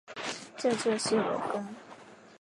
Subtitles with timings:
[0.57, 1.63] 这就是容庚。